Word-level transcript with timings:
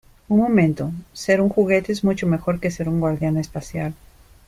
Un 0.29 0.39
momento. 0.39 0.89
Ser 1.13 1.41
un 1.41 1.49
juguete 1.49 1.91
es 1.91 2.03
mucho 2.03 2.25
mejor 2.25 2.59
que 2.59 2.71
ser 2.71 2.89
un 2.89 2.99
guardián 2.99 3.37
espacial. 3.37 3.93